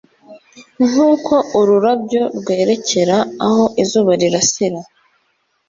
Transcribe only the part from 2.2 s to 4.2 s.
rwerekera aho izuba